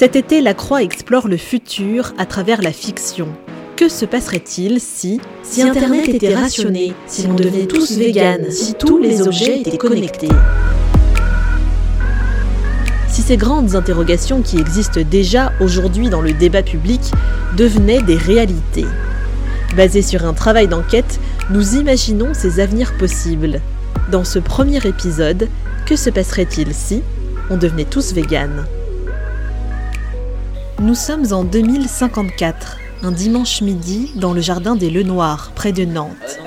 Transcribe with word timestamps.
Cet 0.00 0.16
été, 0.16 0.40
la 0.40 0.54
Croix 0.54 0.82
explore 0.82 1.28
le 1.28 1.36
futur 1.36 2.14
à 2.16 2.24
travers 2.24 2.62
la 2.62 2.72
fiction. 2.72 3.28
Que 3.76 3.90
se 3.90 4.06
passerait-il 4.06 4.80
si, 4.80 5.20
si 5.42 5.60
Internet 5.60 6.08
était 6.08 6.34
rationné, 6.34 6.94
si 7.06 7.26
l'on 7.26 7.34
devenait 7.34 7.66
tous 7.66 7.98
véganes, 7.98 8.50
si 8.50 8.72
tous 8.72 8.96
les 8.96 9.20
objets 9.20 9.60
étaient 9.60 9.76
connectés? 9.76 10.30
Si 13.10 13.20
ces 13.20 13.36
grandes 13.36 13.74
interrogations 13.74 14.40
qui 14.40 14.56
existent 14.58 15.02
déjà 15.02 15.52
aujourd'hui 15.60 16.08
dans 16.08 16.22
le 16.22 16.32
débat 16.32 16.62
public 16.62 17.02
devenaient 17.58 18.00
des 18.00 18.16
réalités 18.16 18.86
Basé 19.76 20.00
sur 20.00 20.24
un 20.24 20.32
travail 20.32 20.66
d'enquête, 20.66 21.20
nous 21.50 21.74
imaginons 21.74 22.32
ces 22.32 22.60
avenirs 22.60 22.96
possibles. 22.96 23.60
Dans 24.10 24.24
ce 24.24 24.38
premier 24.38 24.78
épisode, 24.78 25.50
que 25.84 25.94
se 25.94 26.08
passerait-il 26.08 26.72
si 26.72 27.02
on 27.50 27.58
devenait 27.58 27.84
tous 27.84 28.14
véganes? 28.14 28.64
Nous 30.80 30.94
sommes 30.94 31.30
en 31.34 31.44
2054, 31.44 32.78
un 33.02 33.12
dimanche 33.12 33.60
midi 33.60 34.12
dans 34.14 34.32
le 34.32 34.40
jardin 34.40 34.76
des 34.76 34.88
Lenoirs, 34.88 35.52
près 35.54 35.72
de 35.72 35.84
Nantes. 35.84 36.40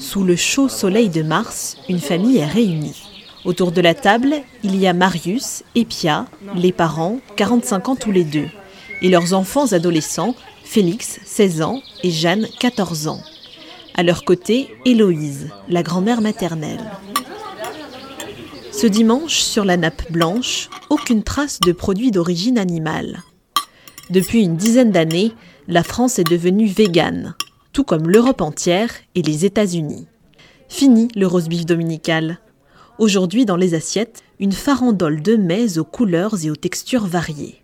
Sous 0.00 0.24
le 0.24 0.34
chaud 0.34 0.68
soleil 0.68 1.08
de 1.08 1.22
mars, 1.22 1.76
une 1.88 2.00
famille 2.00 2.38
est 2.38 2.46
réunie. 2.46 3.00
Autour 3.44 3.70
de 3.70 3.80
la 3.80 3.94
table, 3.94 4.34
il 4.64 4.74
y 4.74 4.88
a 4.88 4.92
Marius 4.92 5.62
et 5.76 5.84
Pia, 5.84 6.26
les 6.56 6.72
parents, 6.72 7.20
45 7.36 7.90
ans 7.90 7.94
tous 7.96 8.10
les 8.10 8.24
deux, 8.24 8.48
et 9.02 9.08
leurs 9.08 9.34
enfants 9.34 9.72
adolescents, 9.72 10.34
Félix, 10.64 11.20
16 11.24 11.62
ans, 11.62 11.80
et 12.02 12.10
Jeanne, 12.10 12.48
14 12.58 13.06
ans. 13.06 13.20
À 13.94 14.02
leur 14.02 14.24
côté, 14.24 14.68
Héloïse, 14.84 15.50
la 15.68 15.84
grand-mère 15.84 16.22
maternelle. 16.22 16.90
Ce 18.80 18.86
dimanche, 18.86 19.40
sur 19.40 19.66
la 19.66 19.76
nappe 19.76 20.10
blanche, 20.10 20.70
aucune 20.88 21.22
trace 21.22 21.60
de 21.60 21.72
produits 21.72 22.12
d'origine 22.12 22.56
animale. 22.56 23.22
Depuis 24.08 24.42
une 24.42 24.56
dizaine 24.56 24.90
d'années, 24.90 25.34
la 25.68 25.82
France 25.82 26.18
est 26.18 26.24
devenue 26.24 26.66
végane, 26.66 27.34
tout 27.74 27.84
comme 27.84 28.08
l'Europe 28.08 28.40
entière 28.40 28.88
et 29.14 29.20
les 29.20 29.44
États-Unis. 29.44 30.06
Fini 30.70 31.08
le 31.14 31.26
roast 31.26 31.50
beef 31.50 31.66
dominical. 31.66 32.38
Aujourd'hui, 32.96 33.44
dans 33.44 33.56
les 33.56 33.74
assiettes, 33.74 34.22
une 34.38 34.52
farandole 34.52 35.20
de 35.20 35.36
mets 35.36 35.76
aux 35.76 35.84
couleurs 35.84 36.42
et 36.42 36.48
aux 36.48 36.56
textures 36.56 37.06
variées. 37.06 37.60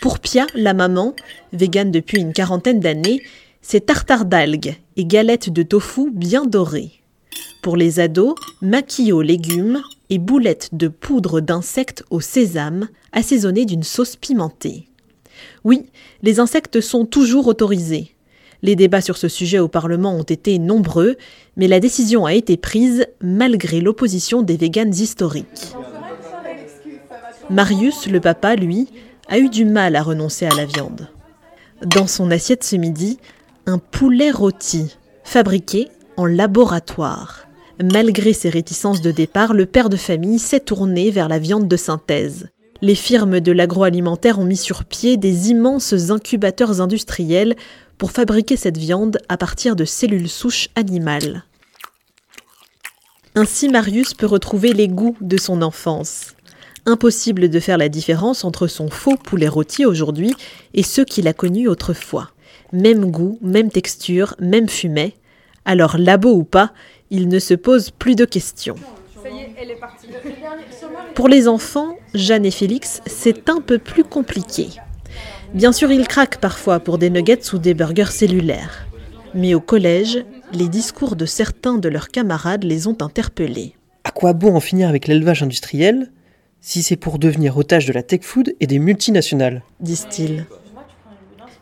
Pour 0.00 0.18
Pia, 0.18 0.48
la 0.56 0.74
maman, 0.74 1.14
végane 1.52 1.92
depuis 1.92 2.20
une 2.20 2.32
quarantaine 2.32 2.80
d'années, 2.80 3.22
c'est 3.62 3.86
tartare 3.86 4.24
d'algues 4.24 4.74
et 4.96 5.04
galettes 5.04 5.50
de 5.50 5.62
tofu 5.62 6.10
bien 6.10 6.44
dorées. 6.44 7.04
Pour 7.66 7.76
les 7.76 7.98
ados, 7.98 8.36
maquis 8.62 9.10
aux 9.10 9.22
légumes 9.22 9.82
et 10.08 10.18
boulettes 10.18 10.68
de 10.70 10.86
poudre 10.86 11.40
d'insectes 11.40 12.04
au 12.10 12.20
sésame 12.20 12.86
assaisonnées 13.10 13.64
d'une 13.64 13.82
sauce 13.82 14.14
pimentée. 14.14 14.86
Oui, 15.64 15.86
les 16.22 16.38
insectes 16.38 16.80
sont 16.80 17.06
toujours 17.06 17.48
autorisés. 17.48 18.14
Les 18.62 18.76
débats 18.76 19.00
sur 19.00 19.16
ce 19.16 19.26
sujet 19.26 19.58
au 19.58 19.66
Parlement 19.66 20.14
ont 20.14 20.22
été 20.22 20.60
nombreux, 20.60 21.16
mais 21.56 21.66
la 21.66 21.80
décision 21.80 22.24
a 22.24 22.34
été 22.34 22.56
prise 22.56 23.08
malgré 23.20 23.80
l'opposition 23.80 24.42
des 24.42 24.56
véganes 24.56 24.94
historiques. 24.94 25.74
Marius, 27.50 28.06
le 28.06 28.20
papa, 28.20 28.54
lui, 28.54 28.86
a 29.26 29.40
eu 29.40 29.48
du 29.48 29.64
mal 29.64 29.96
à 29.96 30.04
renoncer 30.04 30.46
à 30.46 30.54
la 30.54 30.66
viande. 30.66 31.08
Dans 31.84 32.06
son 32.06 32.30
assiette 32.30 32.62
ce 32.62 32.76
midi, 32.76 33.18
un 33.66 33.78
poulet 33.78 34.30
rôti, 34.30 34.96
fabriqué 35.24 35.88
en 36.16 36.26
laboratoire. 36.26 37.45
Malgré 37.82 38.32
ses 38.32 38.48
réticences 38.48 39.02
de 39.02 39.10
départ, 39.10 39.52
le 39.52 39.66
père 39.66 39.90
de 39.90 39.96
famille 39.96 40.38
s'est 40.38 40.60
tourné 40.60 41.10
vers 41.10 41.28
la 41.28 41.38
viande 41.38 41.68
de 41.68 41.76
synthèse. 41.76 42.48
Les 42.80 42.94
firmes 42.94 43.40
de 43.40 43.52
l'agroalimentaire 43.52 44.38
ont 44.38 44.44
mis 44.44 44.56
sur 44.56 44.84
pied 44.84 45.18
des 45.18 45.50
immenses 45.50 46.10
incubateurs 46.10 46.80
industriels 46.80 47.54
pour 47.98 48.12
fabriquer 48.12 48.56
cette 48.56 48.78
viande 48.78 49.18
à 49.28 49.36
partir 49.36 49.76
de 49.76 49.84
cellules 49.84 50.28
souches 50.28 50.68
animales. 50.74 51.44
Ainsi 53.34 53.68
Marius 53.68 54.14
peut 54.14 54.26
retrouver 54.26 54.72
les 54.72 54.88
goûts 54.88 55.16
de 55.20 55.36
son 55.36 55.60
enfance. 55.60 56.34
Impossible 56.86 57.50
de 57.50 57.60
faire 57.60 57.76
la 57.76 57.90
différence 57.90 58.44
entre 58.44 58.68
son 58.68 58.88
faux 58.88 59.16
poulet 59.16 59.48
rôti 59.48 59.84
aujourd'hui 59.84 60.32
et 60.72 60.82
ceux 60.82 61.04
qu'il 61.04 61.28
a 61.28 61.34
connus 61.34 61.68
autrefois. 61.68 62.30
Même 62.72 63.10
goût, 63.10 63.38
même 63.42 63.70
texture, 63.70 64.34
même 64.38 64.68
fumet. 64.68 65.14
Alors 65.66 65.98
labo 65.98 66.30
ou 66.32 66.44
pas, 66.44 66.72
il 67.10 67.28
ne 67.28 67.38
se 67.38 67.54
pose 67.54 67.90
plus 67.90 68.14
de 68.14 68.24
questions. 68.24 68.76
Pour 71.14 71.28
les 71.28 71.48
enfants, 71.48 71.96
Jeanne 72.14 72.44
et 72.44 72.50
Félix, 72.50 73.00
c'est 73.06 73.48
un 73.48 73.60
peu 73.60 73.78
plus 73.78 74.04
compliqué. 74.04 74.68
Bien 75.54 75.72
sûr, 75.72 75.90
ils 75.90 76.06
craquent 76.06 76.38
parfois 76.38 76.80
pour 76.80 76.98
des 76.98 77.10
nuggets 77.10 77.52
ou 77.52 77.58
des 77.58 77.74
burgers 77.74 78.10
cellulaires. 78.10 78.86
Mais 79.34 79.54
au 79.54 79.60
collège, 79.60 80.24
les 80.52 80.68
discours 80.68 81.16
de 81.16 81.26
certains 81.26 81.78
de 81.78 81.88
leurs 81.88 82.08
camarades 82.08 82.64
les 82.64 82.86
ont 82.86 82.96
interpellés. 83.00 83.74
À 84.04 84.10
quoi 84.10 84.32
bon 84.32 84.54
en 84.54 84.60
finir 84.60 84.88
avec 84.88 85.08
l'élevage 85.08 85.42
industriel 85.42 86.10
si 86.60 86.82
c'est 86.82 86.96
pour 86.96 87.18
devenir 87.18 87.56
otage 87.56 87.86
de 87.86 87.92
la 87.92 88.02
tech 88.02 88.22
food 88.22 88.54
et 88.60 88.66
des 88.66 88.78
multinationales? 88.78 89.62
Disent-ils. 89.80 90.46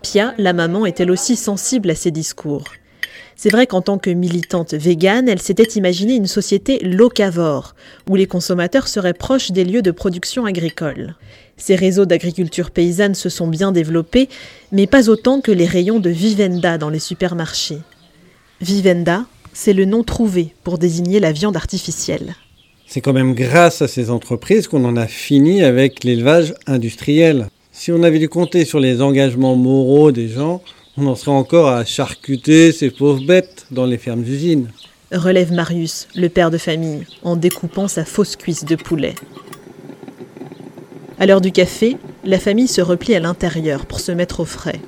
Pia, 0.03 0.35
la 0.39 0.53
maman, 0.53 0.87
est 0.87 1.01
elle 1.01 1.11
aussi 1.11 1.37
sensible 1.37 1.91
à 1.91 1.95
ces 1.95 2.11
discours. 2.11 2.65
C'est 3.37 3.51
vrai 3.51 3.67
qu'en 3.67 3.83
tant 3.83 3.99
que 3.99 4.11
militante 4.11 4.75
végane, 4.75 5.29
elle 5.29 5.41
s'était 5.41 5.79
imaginée 5.79 6.15
une 6.15 6.27
société 6.27 6.79
locavore, 6.79 7.75
où 8.09 8.17
les 8.17 8.27
consommateurs 8.27 8.89
seraient 8.89 9.15
proches 9.15 9.51
des 9.51 9.65
lieux 9.65 9.83
de 9.83 9.91
production 9.91 10.47
agricole. 10.47 11.17
Ces 11.57 11.77
réseaux 11.77 12.07
d'agriculture 12.07 12.71
paysanne 12.71 13.15
se 13.15 13.29
sont 13.29 13.47
bien 13.47 13.73
développés, 13.73 14.29
mais 14.73 14.87
pas 14.87 15.09
autant 15.09 15.41
que 15.41 15.53
les 15.53 15.67
rayons 15.67 16.01
de 16.01 16.11
Vivenda 16.11 16.79
dans 16.79 16.91
les 16.91 16.99
supermarchés. 16.99 17.79
Vivenda, 18.61 19.25
c'est 19.53 19.73
le 19.73 19.85
nom 19.85 20.03
trouvé 20.03 20.55
pour 20.65 20.79
désigner 20.79 21.21
la 21.21 21.33
viande 21.33 21.57
artificielle. 21.57 22.35
C'est 22.87 23.01
quand 23.01 23.13
même 23.13 23.35
grâce 23.35 23.83
à 23.83 23.89
ces 23.89 24.11
entreprises 24.11 24.69
qu'on 24.69 24.85
en 24.85 24.97
a 24.97 25.07
fini 25.07 25.63
avec 25.63 26.05
l'élevage 26.05 26.55
industriel. 26.67 27.49
Si 27.73 27.91
on 27.91 28.03
avait 28.03 28.19
dû 28.19 28.29
compter 28.29 28.65
sur 28.65 28.79
les 28.79 29.01
engagements 29.01 29.57
moraux 29.57 30.13
des 30.13 30.29
gens, 30.29 30.63
on 30.97 31.07
en 31.07 31.15
serait 31.15 31.33
encore 31.33 31.69
à 31.69 31.85
charcuter 31.85 32.73
ces 32.73 32.91
pauvres 32.91 33.25
bêtes 33.25 33.67
dans 33.71 33.87
les 33.87 33.99
fermes 33.99 34.23
d'usines. 34.23 34.69
Relève 35.13 35.53
Marius, 35.53 36.09
le 36.15 36.29
père 36.29 36.51
de 36.51 36.59
famille, 36.59 37.05
en 37.23 37.37
découpant 37.37 37.89
sa 37.89 38.05
fausse 38.05 38.37
cuisse 38.37 38.65
de 38.65 38.77
poulet. 38.77 39.15
À 41.19 41.27
l'heure 41.27 41.41
du 41.41 41.53
café, 41.53 41.97
la 42.25 42.39
famille 42.39 42.69
se 42.69 42.81
replie 42.81 43.15
à 43.15 43.21
l'intérieur 43.21 43.87
pour 43.87 44.01
se 44.01 44.13
mettre 44.13 44.41
au 44.41 44.45
frais. 44.45 44.81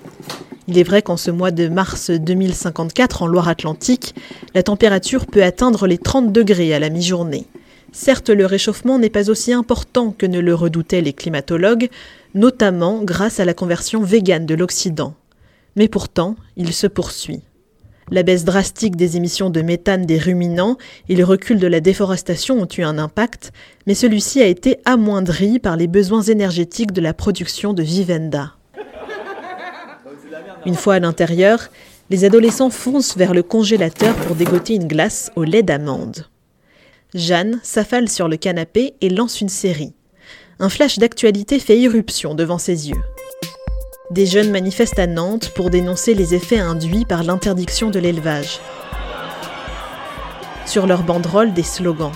Il 0.68 0.78
est 0.78 0.82
vrai 0.82 1.02
qu'en 1.02 1.16
ce 1.16 1.30
mois 1.30 1.52
de 1.52 1.68
mars 1.68 2.10
2054 2.10 3.22
en 3.22 3.26
Loire-Atlantique, 3.28 4.14
la 4.54 4.64
température 4.64 5.26
peut 5.26 5.44
atteindre 5.44 5.86
les 5.86 5.98
30 5.98 6.32
degrés 6.32 6.74
à 6.74 6.80
la 6.80 6.90
mi-journée. 6.90 7.46
Certes, 7.92 8.30
le 8.30 8.46
réchauffement 8.46 8.98
n'est 8.98 9.10
pas 9.10 9.30
aussi 9.30 9.52
important 9.52 10.10
que 10.16 10.26
ne 10.26 10.40
le 10.40 10.54
redoutaient 10.54 11.00
les 11.00 11.12
climatologues, 11.12 11.88
notamment 12.34 13.02
grâce 13.02 13.38
à 13.38 13.44
la 13.44 13.54
conversion 13.54 14.02
végane 14.02 14.44
de 14.44 14.56
l'Occident. 14.56 15.14
Mais 15.76 15.88
pourtant, 15.88 16.36
il 16.56 16.72
se 16.72 16.86
poursuit. 16.86 17.42
La 18.10 18.22
baisse 18.22 18.44
drastique 18.44 18.94
des 18.94 19.16
émissions 19.16 19.50
de 19.50 19.62
méthane 19.62 20.06
des 20.06 20.18
ruminants 20.18 20.76
et 21.08 21.16
le 21.16 21.24
recul 21.24 21.58
de 21.58 21.66
la 21.66 21.80
déforestation 21.80 22.60
ont 22.60 22.68
eu 22.78 22.82
un 22.82 22.98
impact, 22.98 23.52
mais 23.86 23.94
celui-ci 23.94 24.40
a 24.40 24.46
été 24.46 24.78
amoindri 24.84 25.58
par 25.58 25.76
les 25.76 25.88
besoins 25.88 26.22
énergétiques 26.22 26.92
de 26.92 27.00
la 27.00 27.14
production 27.14 27.72
de 27.72 27.82
vivenda. 27.82 28.54
Une 30.64 30.76
fois 30.76 30.94
à 30.94 31.00
l'intérieur, 31.00 31.68
les 32.10 32.24
adolescents 32.24 32.70
foncent 32.70 33.16
vers 33.16 33.34
le 33.34 33.42
congélateur 33.42 34.14
pour 34.14 34.36
dégoter 34.36 34.74
une 34.74 34.86
glace 34.86 35.32
au 35.34 35.42
lait 35.42 35.64
d'amande. 35.64 36.26
Jeanne 37.14 37.58
s'affale 37.64 38.08
sur 38.08 38.28
le 38.28 38.36
canapé 38.36 38.94
et 39.00 39.10
lance 39.10 39.40
une 39.40 39.48
série. 39.48 39.94
Un 40.60 40.68
flash 40.68 40.98
d'actualité 40.98 41.58
fait 41.58 41.78
irruption 41.78 42.34
devant 42.34 42.58
ses 42.58 42.88
yeux. 42.88 43.02
Des 44.10 44.26
jeunes 44.26 44.52
manifestent 44.52 45.00
à 45.00 45.08
Nantes 45.08 45.50
pour 45.50 45.68
dénoncer 45.68 46.14
les 46.14 46.34
effets 46.34 46.60
induits 46.60 47.04
par 47.04 47.24
l'interdiction 47.24 47.90
de 47.90 47.98
l'élevage. 47.98 48.60
Sur 50.64 50.86
leur 50.86 51.02
banderole, 51.02 51.52
des 51.52 51.64
slogans. 51.64 52.12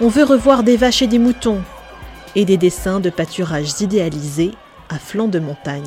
On 0.00 0.08
veut 0.08 0.24
revoir 0.24 0.62
des 0.62 0.78
vaches 0.78 1.02
et 1.02 1.06
des 1.06 1.18
moutons. 1.18 1.62
Et 2.36 2.46
des 2.46 2.56
dessins 2.56 3.00
de 3.00 3.10
pâturages 3.10 3.80
idéalisés 3.80 4.52
à 4.88 4.98
flanc 4.98 5.28
de 5.28 5.38
montagne. 5.38 5.84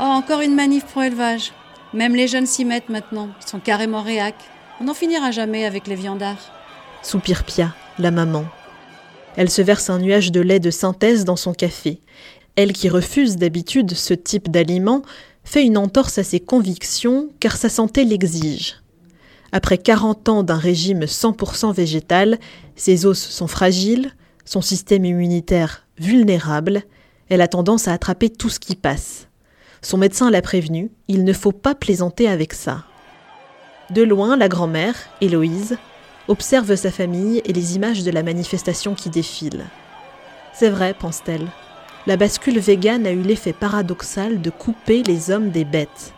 Oh, 0.00 0.04
encore 0.04 0.40
une 0.40 0.54
manif 0.54 0.86
pro 0.86 1.02
élevage. 1.02 1.52
Même 1.92 2.14
les 2.14 2.28
jeunes 2.28 2.46
s'y 2.46 2.64
mettent 2.64 2.88
maintenant. 2.88 3.28
Ils 3.42 3.48
sont 3.48 3.60
carrément 3.60 4.02
réac. 4.02 4.34
On 4.80 4.84
n'en 4.84 4.94
finira 4.94 5.30
jamais 5.30 5.66
avec 5.66 5.86
les 5.86 5.94
viandards. 5.94 6.52
Soupire 7.02 7.44
Pia, 7.44 7.74
la 7.98 8.10
maman. 8.10 8.46
Elle 9.36 9.50
se 9.50 9.60
verse 9.60 9.90
un 9.90 9.98
nuage 9.98 10.32
de 10.32 10.40
lait 10.40 10.60
de 10.60 10.70
synthèse 10.70 11.26
dans 11.26 11.36
son 11.36 11.52
café. 11.52 12.00
Elle 12.56 12.72
qui 12.72 12.88
refuse 12.88 13.36
d'habitude 13.36 13.94
ce 13.94 14.14
type 14.14 14.50
d'aliment 14.50 15.02
fait 15.44 15.64
une 15.64 15.78
entorse 15.78 16.18
à 16.18 16.24
ses 16.24 16.40
convictions 16.40 17.28
car 17.38 17.56
sa 17.56 17.68
santé 17.68 18.04
l'exige. 18.04 18.82
Après 19.52 19.78
40 19.78 20.28
ans 20.28 20.42
d'un 20.42 20.56
régime 20.56 21.04
100% 21.04 21.72
végétal, 21.72 22.38
ses 22.74 23.06
os 23.06 23.18
sont 23.18 23.46
fragiles, 23.46 24.12
Son 24.48 24.62
système 24.62 25.04
immunitaire 25.04 25.86
vulnérable, 25.98 26.82
elle 27.28 27.40
a 27.40 27.48
tendance 27.48 27.88
à 27.88 27.92
attraper 27.92 28.30
tout 28.30 28.48
ce 28.48 28.60
qui 28.60 28.76
passe. 28.76 29.26
Son 29.82 29.98
médecin 29.98 30.30
l'a 30.30 30.40
prévenu, 30.40 30.92
il 31.08 31.24
ne 31.24 31.32
faut 31.32 31.50
pas 31.50 31.74
plaisanter 31.74 32.28
avec 32.28 32.54
ça. 32.54 32.84
De 33.90 34.02
loin, 34.02 34.36
la 34.36 34.48
grand-mère, 34.48 34.94
Héloïse, 35.20 35.78
observe 36.28 36.76
sa 36.76 36.92
famille 36.92 37.42
et 37.44 37.52
les 37.52 37.74
images 37.74 38.04
de 38.04 38.10
la 38.12 38.22
manifestation 38.22 38.94
qui 38.94 39.10
défile. 39.10 39.64
C'est 40.54 40.70
vrai, 40.70 40.94
pense-t-elle. 40.94 41.48
La 42.06 42.16
bascule 42.16 42.60
végane 42.60 43.04
a 43.04 43.10
eu 43.10 43.20
l'effet 43.20 43.52
paradoxal 43.52 44.40
de 44.40 44.50
couper 44.50 45.02
les 45.02 45.32
hommes 45.32 45.50
des 45.50 45.64
bêtes. 45.64 46.14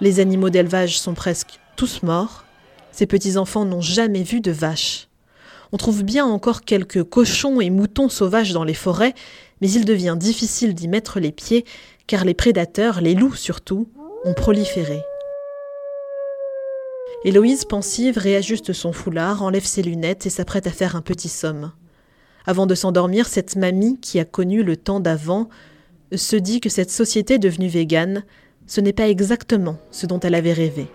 Les 0.00 0.18
animaux 0.18 0.48
d'élevage 0.48 0.98
sont 0.98 1.12
presque 1.12 1.60
tous 1.76 2.02
morts. 2.02 2.46
Ces 2.90 3.04
petits-enfants 3.04 3.66
n'ont 3.66 3.82
jamais 3.82 4.22
vu 4.22 4.40
de 4.40 4.50
vaches. 4.50 5.08
On 5.72 5.76
trouve 5.76 6.04
bien 6.04 6.24
encore 6.24 6.62
quelques 6.62 7.04
cochons 7.04 7.60
et 7.60 7.68
moutons 7.68 8.08
sauvages 8.08 8.52
dans 8.52 8.64
les 8.64 8.72
forêts, 8.72 9.12
mais 9.60 9.70
il 9.70 9.84
devient 9.84 10.16
difficile 10.18 10.72
d'y 10.72 10.88
mettre 10.88 11.20
les 11.20 11.32
pieds 11.32 11.66
car 12.06 12.24
les 12.24 12.34
prédateurs, 12.34 13.02
les 13.02 13.14
loups 13.14 13.36
surtout, 13.36 13.90
ont 14.24 14.32
proliféré. 14.32 15.02
Héloïse 17.26 17.66
pensive 17.66 18.16
réajuste 18.16 18.72
son 18.72 18.94
foulard, 18.94 19.42
enlève 19.42 19.66
ses 19.66 19.82
lunettes 19.82 20.24
et 20.24 20.30
s'apprête 20.30 20.66
à 20.66 20.70
faire 20.70 20.96
un 20.96 21.02
petit 21.02 21.28
somme. 21.28 21.72
Avant 22.50 22.66
de 22.66 22.74
s'endormir, 22.74 23.28
cette 23.28 23.54
mamie, 23.54 23.96
qui 24.00 24.18
a 24.18 24.24
connu 24.24 24.64
le 24.64 24.76
temps 24.76 24.98
d'avant, 24.98 25.48
se 26.12 26.34
dit 26.34 26.58
que 26.58 26.68
cette 26.68 26.90
société 26.90 27.38
devenue 27.38 27.68
végane, 27.68 28.24
ce 28.66 28.80
n'est 28.80 28.92
pas 28.92 29.06
exactement 29.06 29.76
ce 29.92 30.06
dont 30.06 30.18
elle 30.18 30.34
avait 30.34 30.52
rêvé. 30.52 30.88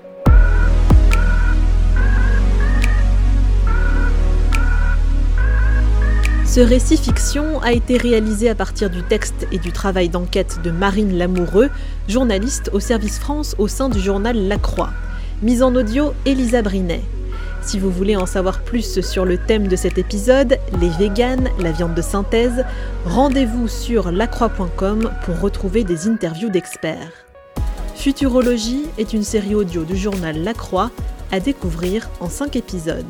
Ce 6.45 6.59
récit 6.59 6.97
fiction 6.97 7.61
a 7.61 7.71
été 7.71 7.95
réalisé 7.95 8.49
à 8.49 8.55
partir 8.55 8.89
du 8.89 9.01
texte 9.03 9.47
et 9.53 9.57
du 9.57 9.71
travail 9.71 10.09
d'enquête 10.09 10.59
de 10.61 10.71
Marine 10.71 11.17
Lamoureux, 11.17 11.69
journaliste 12.09 12.69
au 12.73 12.81
service 12.81 13.17
France 13.17 13.55
au 13.59 13.69
sein 13.69 13.87
du 13.87 14.01
journal 14.01 14.49
La 14.49 14.57
Croix. 14.57 14.91
Mise 15.41 15.63
en 15.63 15.73
audio, 15.73 16.11
Elisa 16.25 16.61
Brinet. 16.61 17.03
Si 17.65 17.79
vous 17.79 17.89
voulez 17.89 18.15
en 18.15 18.27
savoir 18.27 18.61
plus 18.61 19.01
sur 19.01 19.25
le 19.25 19.39
thème 19.39 19.67
de 19.67 19.75
cet 19.75 19.97
épisode, 19.97 20.59
les 20.79 20.89
véganes, 20.89 21.49
la 21.59 21.71
viande 21.71 21.95
de 21.95 22.01
synthèse, 22.03 22.63
rendez-vous 23.05 23.67
sur 23.67 24.11
lacroix.com 24.11 25.11
pour 25.25 25.39
retrouver 25.39 25.83
des 25.83 26.07
interviews 26.07 26.49
d'experts. 26.49 27.25
Futurologie 27.95 28.83
est 28.99 29.13
une 29.13 29.23
série 29.23 29.55
audio 29.55 29.83
du 29.83 29.97
journal 29.97 30.43
La 30.43 30.53
Croix 30.53 30.91
à 31.31 31.39
découvrir 31.39 32.07
en 32.19 32.29
5 32.29 32.55
épisodes. 32.55 33.03